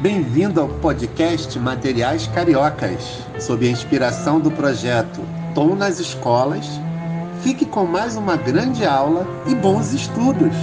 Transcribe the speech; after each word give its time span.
Bem-vindo 0.00 0.60
ao 0.60 0.68
podcast 0.78 1.58
Materiais 1.58 2.28
Cariocas, 2.28 3.02
sob 3.40 3.66
a 3.66 3.70
inspiração 3.72 4.38
do 4.38 4.48
projeto 4.48 5.20
Tom 5.56 5.74
nas 5.74 5.98
Escolas. 5.98 6.66
Fique 7.42 7.66
com 7.66 7.84
mais 7.84 8.16
uma 8.16 8.36
grande 8.36 8.84
aula 8.84 9.26
e 9.50 9.56
bons 9.56 9.92
estudos! 9.92 10.54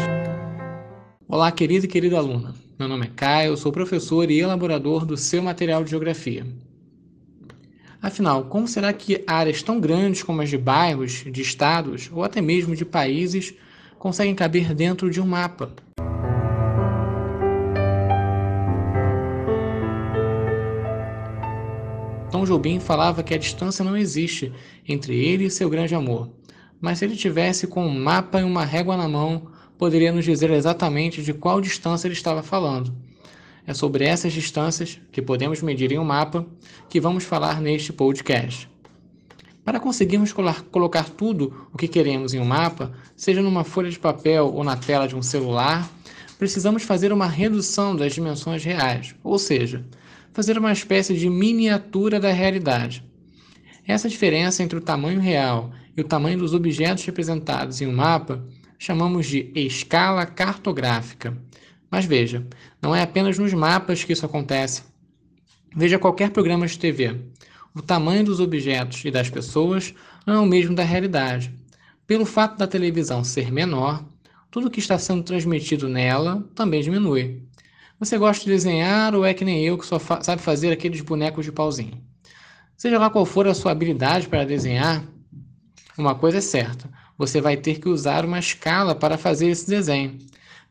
Olá, 1.28 1.52
querido 1.52 1.84
e 1.84 1.90
querida 1.90 2.18
aluna. 2.18 2.56
Meu 2.80 2.88
nome 2.88 3.08
é 3.08 3.12
Caio, 3.14 3.58
sou 3.58 3.74
professor 3.74 4.32
e 4.32 4.40
elaborador 4.40 5.06
do 5.06 5.18
seu 5.18 5.44
material 5.44 5.84
de 5.84 5.90
geografia. 5.90 6.48
Afinal, 8.02 8.46
como 8.46 8.70
será 8.70 8.94
que 8.94 9.22
áreas 9.28 9.62
tão 9.62 9.82
grandes 9.82 10.24
como 10.24 10.42
as 10.42 10.50
de 10.50 10.58
bairros, 10.58 11.26
de 11.30 11.42
estados 11.42 12.10
ou 12.10 12.24
até 12.24 12.40
mesmo 12.40 12.74
de 12.74 12.86
países 12.86 13.54
conseguem 14.00 14.34
caber 14.34 14.74
dentro 14.74 15.10
de 15.10 15.20
um 15.20 15.28
mapa? 15.28 15.74
Tom 22.36 22.44
Jobim 22.44 22.82
falava 22.82 23.24
que 23.24 23.34
a 23.34 23.38
distância 23.38 23.82
não 23.82 23.96
existe 23.96 24.52
entre 24.86 25.18
ele 25.18 25.46
e 25.46 25.50
seu 25.50 25.70
grande 25.70 25.96
amor, 25.96 26.30
mas 26.82 27.00
se 27.00 27.06
ele 27.06 27.16
tivesse 27.16 27.66
com 27.66 27.88
um 27.88 27.98
mapa 27.98 28.42
e 28.42 28.44
uma 28.44 28.66
régua 28.66 28.98
na 28.98 29.08
mão, 29.08 29.48
poderia 29.78 30.12
nos 30.12 30.26
dizer 30.26 30.52
exatamente 30.52 31.24
de 31.24 31.34
qual 31.34 31.62
distância 31.62 32.10
ele 32.10 32.14
estava 32.14 32.44
falando. 32.44 32.94
É 33.66 33.74
sobre 33.74 34.04
essas 34.04 34.34
distâncias, 34.34 35.00
que 35.14 35.22
podemos 35.22 35.62
medir 35.62 35.94
em 35.94 35.98
um 35.98 36.04
mapa, 36.04 36.46
que 36.90 37.00
vamos 37.00 37.24
falar 37.24 37.62
neste 37.62 37.94
podcast. 37.94 38.70
Para 39.64 39.80
conseguirmos 39.80 40.34
colocar 40.34 41.10
tudo 41.12 41.70
o 41.72 41.78
que 41.78 41.88
queremos 41.88 42.34
em 42.34 42.42
um 42.42 42.46
mapa, 42.46 42.92
seja 43.16 43.42
numa 43.42 43.64
folha 43.64 43.90
de 43.90 43.98
papel 43.98 44.52
ou 44.54 44.62
na 44.62 44.76
tela 44.76 45.08
de 45.08 45.16
um 45.16 45.22
celular, 45.22 45.90
precisamos 46.38 46.84
fazer 46.84 47.12
uma 47.12 47.28
redução 47.28 47.96
das 47.96 48.14
dimensões 48.14 48.64
reais, 48.64 49.16
ou 49.24 49.40
seja, 49.40 49.86
fazer 50.34 50.58
uma 50.58 50.72
espécie 50.72 51.14
de 51.14 51.30
miniatura 51.30 52.20
da 52.20 52.32
realidade. 52.32 53.04
Essa 53.88 54.10
diferença 54.10 54.64
entre 54.64 54.78
o 54.78 54.82
tamanho 54.82 55.20
real 55.20 55.72
e 55.96 56.02
o 56.02 56.04
tamanho 56.04 56.40
dos 56.40 56.54
objetos 56.54 57.06
representados 57.06 57.82
em 57.82 57.88
um 57.88 57.96
mapa 57.96 58.44
chamamos 58.78 59.28
de 59.28 59.52
escala 59.56 60.26
cartográfica. 60.26 61.38
Mas 61.90 62.06
veja, 62.06 62.46
não 62.82 62.96
é 62.96 63.02
apenas 63.02 63.38
nos 63.38 63.54
mapas 63.54 64.04
que 64.04 64.14
isso 64.14 64.26
acontece. 64.26 64.84
Veja 65.76 66.00
qualquer 66.00 66.32
programa 66.32 66.68
de 66.68 66.78
TV. 66.78 67.16
O 67.74 67.82
tamanho 67.82 68.24
dos 68.24 68.40
objetos 68.40 69.04
e 69.06 69.12
das 69.12 69.30
pessoas 69.30 69.94
não 70.26 70.34
é 70.36 70.40
o 70.40 70.46
mesmo 70.46 70.76
da 70.76 70.84
realidade. 70.84 71.54
Pelo 72.08 72.26
fato 72.26 72.58
da 72.58 72.68
televisão 72.68 73.24
ser 73.24 73.52
menor, 73.52 74.04
tudo 74.56 74.72
que 74.72 74.80
está 74.80 74.98
sendo 74.98 75.22
transmitido 75.22 75.90
nela 75.90 76.42
também 76.56 76.82
diminui. 76.82 77.44
Você 78.00 78.18
gosta 78.18 78.46
de 78.46 78.52
desenhar 78.52 79.14
ou 79.14 79.26
é 79.26 79.34
que 79.34 79.44
nem 79.44 79.66
eu 79.66 79.78
que 79.78 79.86
só 79.86 80.00
fa 80.00 80.24
sabe 80.24 80.42
fazer 80.42 80.72
aqueles 80.72 81.02
bonecos 81.02 81.44
de 81.44 81.52
pauzinho? 81.52 82.02
Seja 82.78 82.98
lá 82.98 83.10
qual 83.10 83.26
for 83.26 83.48
a 83.48 83.54
sua 83.54 83.74
habilidade 83.74 84.30
para 84.30 84.46
desenhar, 84.46 85.04
uma 85.98 86.16
coisa 86.16 86.38
é 86.38 86.42
certa: 86.42 86.90
você 87.18 87.42
vai 87.42 87.58
ter 87.58 87.82
que 87.82 87.90
usar 87.90 88.24
uma 88.24 88.40
escala 88.40 88.96
para 88.96 89.18
fazer 89.18 89.50
esse 89.50 89.68
desenho. 89.68 90.20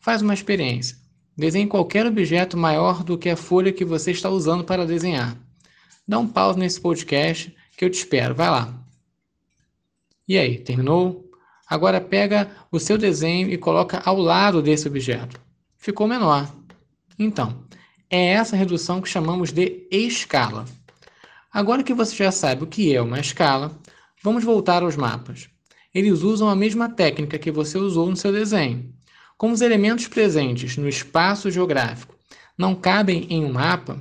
Faz 0.00 0.22
uma 0.22 0.32
experiência. 0.32 0.96
Desenhe 1.36 1.66
qualquer 1.66 2.06
objeto 2.06 2.56
maior 2.56 3.04
do 3.04 3.18
que 3.18 3.28
a 3.28 3.36
folha 3.36 3.70
que 3.70 3.84
você 3.84 4.12
está 4.12 4.30
usando 4.30 4.64
para 4.64 4.86
desenhar. 4.86 5.36
Dá 6.08 6.18
um 6.18 6.26
pause 6.26 6.58
nesse 6.58 6.80
podcast 6.80 7.54
que 7.76 7.84
eu 7.84 7.90
te 7.90 7.98
espero. 7.98 8.34
Vai 8.34 8.48
lá. 8.48 8.82
E 10.26 10.38
aí, 10.38 10.56
terminou? 10.58 11.23
Agora 11.68 12.00
pega 12.00 12.50
o 12.70 12.78
seu 12.78 12.98
desenho 12.98 13.50
e 13.50 13.58
coloca 13.58 14.02
ao 14.04 14.18
lado 14.18 14.62
desse 14.62 14.86
objeto. 14.86 15.40
Ficou 15.76 16.06
menor. 16.06 16.52
Então, 17.18 17.64
é 18.10 18.32
essa 18.32 18.56
redução 18.56 19.00
que 19.00 19.08
chamamos 19.08 19.52
de 19.52 19.86
escala. 19.90 20.64
Agora 21.52 21.82
que 21.82 21.94
você 21.94 22.14
já 22.16 22.30
sabe 22.30 22.64
o 22.64 22.66
que 22.66 22.94
é 22.94 23.00
uma 23.00 23.20
escala, 23.20 23.78
vamos 24.22 24.44
voltar 24.44 24.82
aos 24.82 24.96
mapas. 24.96 25.48
Eles 25.94 26.22
usam 26.22 26.48
a 26.48 26.56
mesma 26.56 26.88
técnica 26.88 27.38
que 27.38 27.50
você 27.50 27.78
usou 27.78 28.10
no 28.10 28.16
seu 28.16 28.32
desenho. 28.32 28.92
Como 29.36 29.54
os 29.54 29.60
elementos 29.60 30.08
presentes 30.08 30.76
no 30.76 30.88
espaço 30.88 31.50
geográfico 31.50 32.14
não 32.58 32.74
cabem 32.74 33.26
em 33.30 33.44
um 33.44 33.52
mapa, 33.52 34.00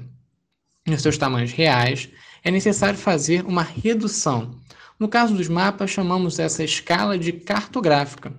nos 0.85 1.01
seus 1.01 1.17
tamanhos 1.17 1.51
reais, 1.51 2.09
é 2.43 2.51
necessário 2.51 2.97
fazer 2.97 3.45
uma 3.45 3.63
redução. 3.63 4.59
No 4.99 5.07
caso 5.07 5.35
dos 5.35 5.47
mapas, 5.49 5.89
chamamos 5.89 6.39
essa 6.39 6.63
escala 6.63 7.17
de 7.17 7.31
cartográfica. 7.31 8.33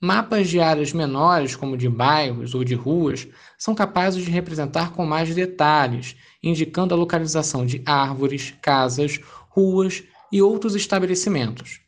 Mapas 0.00 0.48
de 0.48 0.58
áreas 0.60 0.92
menores, 0.92 1.54
como 1.54 1.76
de 1.76 1.88
bairros 1.88 2.54
ou 2.54 2.64
de 2.64 2.74
ruas, 2.74 3.28
são 3.58 3.74
capazes 3.74 4.24
de 4.24 4.30
representar 4.30 4.92
com 4.92 5.04
mais 5.04 5.34
detalhes, 5.34 6.16
indicando 6.42 6.94
a 6.94 6.96
localização 6.96 7.66
de 7.66 7.82
árvores, 7.84 8.54
casas, 8.62 9.20
ruas 9.50 10.02
e 10.32 10.40
outros 10.40 10.74
estabelecimentos. 10.74 11.80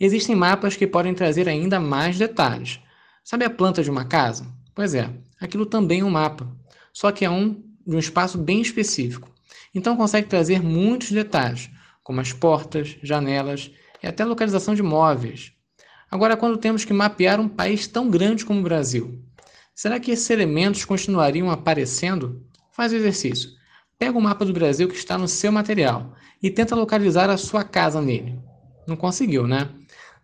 Existem 0.00 0.34
mapas 0.34 0.76
que 0.76 0.86
podem 0.86 1.12
trazer 1.12 1.48
ainda 1.48 1.78
mais 1.78 2.16
detalhes. 2.16 2.80
Sabe 3.22 3.44
a 3.44 3.50
planta 3.50 3.82
de 3.82 3.90
uma 3.90 4.06
casa? 4.06 4.46
Pois 4.74 4.94
é, 4.94 5.10
aquilo 5.40 5.66
também 5.66 6.00
é 6.00 6.04
um 6.04 6.10
mapa, 6.10 6.48
só 6.92 7.12
que 7.12 7.24
é 7.24 7.30
um 7.30 7.62
de 7.86 7.96
um 7.96 7.98
espaço 7.98 8.38
bem 8.38 8.60
específico. 8.60 9.28
Então 9.74 9.96
consegue 9.96 10.28
trazer 10.28 10.62
muitos 10.62 11.10
detalhes, 11.10 11.68
como 12.08 12.22
as 12.22 12.32
portas, 12.32 12.96
janelas 13.02 13.70
e 14.02 14.06
até 14.06 14.24
localização 14.24 14.74
de 14.74 14.82
móveis. 14.82 15.52
Agora, 16.10 16.38
quando 16.38 16.56
temos 16.56 16.82
que 16.82 16.92
mapear 16.94 17.38
um 17.38 17.50
país 17.50 17.86
tão 17.86 18.08
grande 18.08 18.46
como 18.46 18.60
o 18.60 18.62
Brasil, 18.62 19.22
será 19.74 20.00
que 20.00 20.10
esses 20.10 20.30
elementos 20.30 20.86
continuariam 20.86 21.50
aparecendo? 21.50 22.42
Faz 22.72 22.92
o 22.92 22.96
exercício. 22.96 23.50
Pega 23.98 24.16
o 24.16 24.22
mapa 24.22 24.46
do 24.46 24.54
Brasil 24.54 24.88
que 24.88 24.96
está 24.96 25.18
no 25.18 25.28
seu 25.28 25.52
material 25.52 26.14
e 26.42 26.50
tenta 26.50 26.74
localizar 26.74 27.28
a 27.28 27.36
sua 27.36 27.62
casa 27.62 28.00
nele. 28.00 28.40
Não 28.86 28.96
conseguiu, 28.96 29.46
né? 29.46 29.68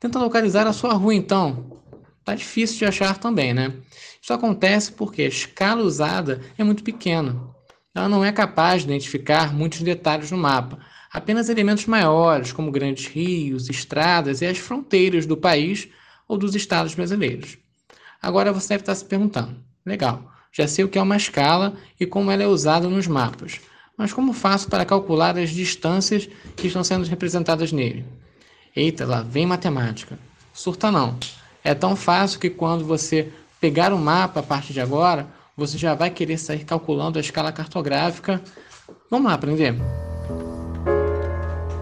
Tenta 0.00 0.18
localizar 0.18 0.66
a 0.66 0.72
sua 0.72 0.94
rua 0.94 1.14
então. 1.14 1.82
Tá 2.24 2.34
difícil 2.34 2.78
de 2.78 2.86
achar 2.86 3.18
também, 3.18 3.52
né? 3.52 3.74
Isso 4.22 4.32
acontece 4.32 4.90
porque 4.90 5.20
a 5.20 5.28
escala 5.28 5.82
usada 5.82 6.40
é 6.56 6.64
muito 6.64 6.82
pequena. 6.82 7.42
Ela 7.94 8.08
não 8.08 8.24
é 8.24 8.32
capaz 8.32 8.80
de 8.80 8.88
identificar 8.88 9.52
muitos 9.52 9.82
detalhes 9.82 10.30
no 10.30 10.38
mapa, 10.38 10.78
apenas 11.14 11.48
elementos 11.48 11.86
maiores, 11.86 12.50
como 12.50 12.72
grandes 12.72 13.06
rios, 13.06 13.70
estradas 13.70 14.42
e 14.42 14.46
as 14.46 14.58
fronteiras 14.58 15.24
do 15.24 15.36
país 15.36 15.88
ou 16.26 16.36
dos 16.36 16.56
estados 16.56 16.92
brasileiros. 16.92 17.56
Agora 18.20 18.52
você 18.52 18.70
deve 18.70 18.82
estar 18.82 18.96
se 18.96 19.04
perguntando: 19.04 19.56
legal, 19.86 20.28
já 20.50 20.66
sei 20.66 20.84
o 20.84 20.88
que 20.88 20.98
é 20.98 21.02
uma 21.02 21.16
escala 21.16 21.74
e 22.00 22.04
como 22.04 22.32
ela 22.32 22.42
é 22.42 22.48
usada 22.48 22.88
nos 22.88 23.06
mapas, 23.06 23.60
mas 23.96 24.12
como 24.12 24.32
faço 24.32 24.68
para 24.68 24.84
calcular 24.84 25.38
as 25.38 25.50
distâncias 25.50 26.28
que 26.56 26.66
estão 26.66 26.82
sendo 26.82 27.06
representadas 27.06 27.70
nele? 27.70 28.04
Eita, 28.74 29.06
lá 29.06 29.22
vem 29.22 29.46
matemática. 29.46 30.18
Surta 30.52 30.90
não. 30.90 31.16
É 31.62 31.74
tão 31.74 31.94
fácil 31.94 32.40
que 32.40 32.50
quando 32.50 32.84
você 32.84 33.32
pegar 33.60 33.92
o 33.92 33.98
mapa 33.98 34.40
a 34.40 34.42
partir 34.42 34.72
de 34.72 34.80
agora, 34.80 35.28
você 35.56 35.78
já 35.78 35.94
vai 35.94 36.10
querer 36.10 36.38
sair 36.38 36.64
calculando 36.64 37.18
a 37.18 37.20
escala 37.20 37.52
cartográfica. 37.52 38.42
Vamos 39.08 39.28
lá 39.28 39.34
aprender? 39.34 39.76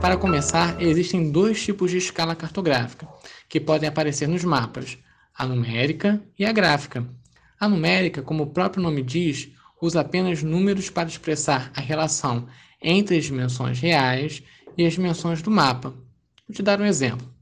Para 0.02 0.16
começar, 0.16 0.82
existem 0.82 1.30
dois 1.30 1.62
tipos 1.62 1.92
de 1.92 1.96
escala 1.96 2.34
cartográfica 2.34 3.06
que 3.48 3.60
podem 3.60 3.88
aparecer 3.88 4.26
nos 4.26 4.42
mapas: 4.42 4.98
a 5.32 5.46
numérica 5.46 6.20
e 6.36 6.44
a 6.44 6.50
gráfica. 6.50 7.08
A 7.58 7.68
numérica, 7.68 8.20
como 8.20 8.42
o 8.42 8.48
próprio 8.48 8.82
nome 8.82 9.00
diz, 9.00 9.50
usa 9.80 10.00
apenas 10.00 10.42
números 10.42 10.90
para 10.90 11.08
expressar 11.08 11.70
a 11.72 11.80
relação 11.80 12.48
entre 12.82 13.16
as 13.16 13.26
dimensões 13.26 13.78
reais 13.78 14.42
e 14.76 14.84
as 14.84 14.94
dimensões 14.94 15.40
do 15.40 15.52
mapa. 15.52 15.90
Vou 15.90 16.52
te 16.52 16.64
dar 16.64 16.80
um 16.80 16.84
exemplo. 16.84 17.32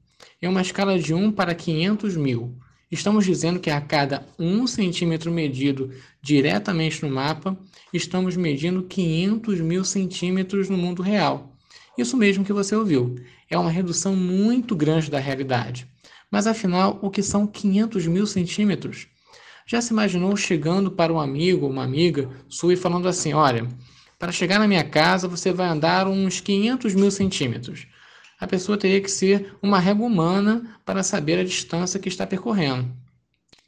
Em 0.43 0.47
uma 0.47 0.61
escala 0.61 0.99
de 0.99 1.15
1 1.15 1.33
para 1.33 1.55
500 1.55 2.15
mil, 2.15 2.59
estamos 2.91 3.25
dizendo 3.25 3.59
que 3.59 3.71
a 3.71 3.81
cada 3.81 4.27
1 4.39 4.67
centímetro 4.67 5.33
medido 5.33 5.91
diretamente 6.21 7.03
no 7.03 7.11
mapa, 7.11 7.59
estamos 7.91 8.37
medindo 8.37 8.83
500 8.83 9.61
mil 9.63 9.83
centímetros 9.83 10.69
no 10.69 10.77
mundo 10.77 11.01
real. 11.01 11.50
Isso 12.01 12.17
mesmo 12.17 12.47
que 12.47 12.53
você 12.53 12.75
ouviu. 12.75 13.17
É 13.51 13.59
uma 13.59 13.71
redução 13.71 14.17
muito 14.17 14.75
grande 14.75 15.11
da 15.11 15.19
realidade. 15.19 15.87
Mas 16.31 16.47
afinal, 16.47 16.99
o 17.03 17.11
que 17.11 17.23
são 17.23 17.47
500 17.47 18.07
mil 18.07 18.27
centímetros? 18.27 19.07
Já 19.67 19.83
se 19.83 19.93
imaginou 19.93 20.35
chegando 20.35 20.91
para 20.91 21.13
um 21.13 21.21
amigo 21.21 21.67
ou 21.67 21.71
uma 21.71 21.85
amiga 21.85 22.27
sua 22.49 22.73
e 22.73 22.77
falando 22.77 23.07
assim: 23.07 23.35
olha, 23.35 23.69
para 24.19 24.33
chegar 24.33 24.59
na 24.59 24.67
minha 24.67 24.83
casa 24.83 25.29
você 25.29 25.53
vai 25.53 25.69
andar 25.69 26.09
uns 26.09 26.41
500 26.41 26.95
mil 26.95 27.11
centímetros. 27.11 27.87
A 28.41 28.47
pessoa 28.47 28.79
teria 28.79 29.03
que 29.03 29.11
ser 29.11 29.55
uma 29.63 29.79
régua 29.79 30.07
humana 30.07 30.81
para 30.87 31.03
saber 31.03 31.39
a 31.39 31.45
distância 31.45 32.01
que 32.01 32.09
está 32.09 32.27
percorrendo. 32.27 32.91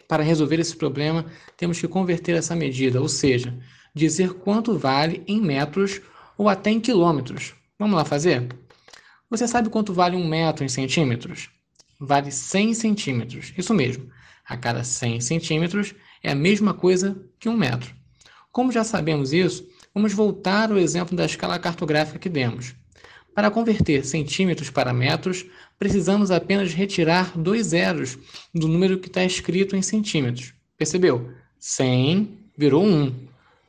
Para 0.09 0.23
resolver 0.23 0.59
esse 0.59 0.75
problema, 0.75 1.27
temos 1.55 1.79
que 1.79 1.87
converter 1.87 2.35
essa 2.35 2.57
medida, 2.57 2.99
ou 2.99 3.11
seja, 3.11 3.55
dizer 3.95 4.33
quanto 4.33 4.79
vale 4.79 5.23
em 5.29 5.39
metros 5.39 6.01
ou 6.39 6.49
até 6.49 6.71
em 6.71 6.81
quilômetros. 6.81 7.55
Vamos 7.83 7.97
lá 7.97 8.05
fazer? 8.05 8.49
Você 9.29 9.47
sabe 9.47 9.69
quanto 9.69 9.93
vale 9.93 10.17
um 10.17 10.27
metro 10.27 10.65
em 10.65 10.69
centímetros? 10.69 11.51
Vale 11.99 12.31
100 12.31 12.75
centímetros. 12.75 13.53
Isso 13.59 13.75
mesmo. 13.75 14.09
A 14.47 14.57
cada 14.57 14.85
100 14.85 15.21
centímetros 15.21 15.95
é 16.23 16.31
a 16.31 16.35
mesma 16.35 16.75
coisa 16.75 17.21
que 17.39 17.49
um 17.49 17.57
metro. 17.57 17.95
Como 18.51 18.73
já 18.73 18.85
sabemos 18.85 19.33
isso, 19.33 19.67
Vamos 19.95 20.15
voltar 20.15 20.71
ao 20.71 20.79
exemplo 20.79 21.15
da 21.15 21.27
escala 21.27 21.59
cartográfica 21.59 22.19
que 22.19 22.29
demos. 22.31 22.75
Para 23.35 23.51
converter 23.51 24.07
centímetros 24.07 24.71
para 24.71 24.91
metros, 24.91 25.45
precisamos 25.79 26.31
apenas 26.31 26.73
retirar 26.73 27.37
dois 27.37 27.67
zeros 27.69 28.19
do 28.55 28.69
número 28.69 28.99
que 28.99 29.09
está 29.09 29.23
escrito 29.23 29.77
em 29.77 29.83
centímetros. 29.83 30.55
Percebeu? 30.79 31.31
100 31.59 32.39
virou 32.57 32.83
1. 32.83 33.15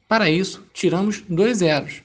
Para 0.07 0.30
isso, 0.30 0.63
tiramos 0.74 1.21
dois 1.27 1.57
zeros. 1.57 2.01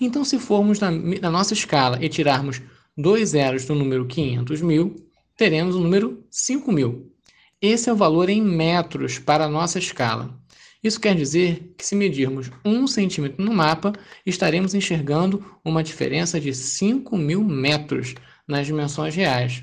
Então, 0.00 0.24
se 0.24 0.38
formos 0.38 0.80
na, 0.80 0.90
na 0.90 1.30
nossa 1.30 1.52
escala 1.52 2.02
e 2.02 2.08
tirarmos 2.08 2.62
dois 2.96 3.30
zeros 3.30 3.66
do 3.66 3.74
número 3.74 4.06
500 4.06 4.62
mil, 4.62 4.96
teremos 5.36 5.74
o 5.74 5.80
número 5.80 6.24
5 6.30 6.72
mil. 6.72 7.12
Esse 7.60 7.90
é 7.90 7.92
o 7.92 7.96
valor 7.96 8.30
em 8.30 8.40
metros 8.40 9.18
para 9.18 9.44
a 9.44 9.48
nossa 9.48 9.78
escala. 9.78 10.34
Isso 10.82 10.98
quer 10.98 11.14
dizer 11.14 11.74
que, 11.76 11.84
se 11.84 11.94
medirmos 11.94 12.50
um 12.64 12.86
centímetro 12.86 13.44
no 13.44 13.52
mapa, 13.52 13.92
estaremos 14.24 14.74
enxergando 14.74 15.44
uma 15.62 15.82
diferença 15.82 16.40
de 16.40 16.54
5 16.54 17.18
mil 17.18 17.44
metros 17.44 18.14
nas 18.48 18.66
dimensões 18.66 19.14
reais. 19.14 19.62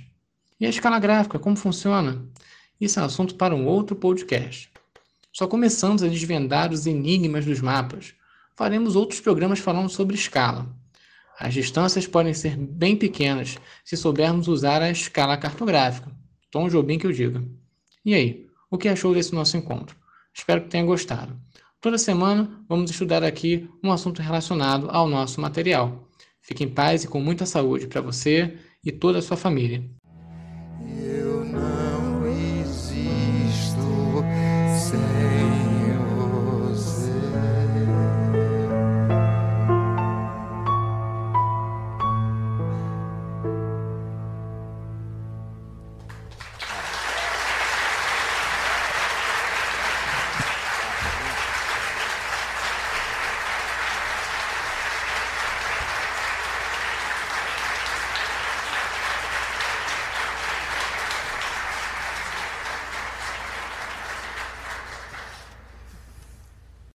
E 0.60 0.66
a 0.66 0.70
escala 0.70 1.00
gráfica, 1.00 1.40
como 1.40 1.56
funciona? 1.56 2.24
Isso 2.80 3.00
é 3.00 3.04
assunto 3.04 3.34
para 3.34 3.56
um 3.56 3.66
outro 3.66 3.96
podcast. 3.96 4.70
Só 5.34 5.48
começamos 5.48 6.04
a 6.04 6.08
desvendar 6.08 6.72
os 6.72 6.86
enigmas 6.86 7.46
dos 7.46 7.62
mapas. 7.62 8.14
Faremos 8.58 8.96
outros 8.96 9.20
programas 9.20 9.60
falando 9.60 9.88
sobre 9.88 10.16
escala. 10.16 10.68
As 11.40 11.54
distâncias 11.54 12.08
podem 12.08 12.34
ser 12.34 12.58
bem 12.58 12.96
pequenas 12.98 13.60
se 13.86 13.96
soubermos 13.96 14.48
usar 14.48 14.82
a 14.82 14.90
escala 14.90 15.38
cartográfica. 15.38 16.12
Tom 16.50 16.68
Jobim 16.68 16.98
que 16.98 17.06
eu 17.06 17.12
diga. 17.12 17.44
E 18.04 18.16
aí, 18.16 18.48
o 18.72 18.76
que 18.76 18.90
achou 18.90 19.14
desse 19.14 19.36
nosso 19.36 19.56
encontro? 19.56 19.96
Espero 20.34 20.64
que 20.64 20.70
tenha 20.70 20.84
gostado. 20.84 21.40
Toda 21.80 22.00
semana 22.00 22.50
vamos 22.68 22.90
estudar 22.90 23.24
aqui 23.24 23.70
um 23.84 23.92
assunto 23.92 24.24
relacionado 24.24 24.90
ao 24.90 25.08
nosso 25.08 25.40
material. 25.40 26.10
Fique 26.42 26.64
em 26.64 26.70
paz 26.70 27.04
e 27.04 27.08
com 27.08 27.22
muita 27.22 27.46
saúde 27.46 27.86
para 27.86 28.02
você 28.02 28.58
e 28.84 28.92
toda 28.92 29.20
a 29.20 29.22
sua 29.22 29.38
família. 29.38 29.88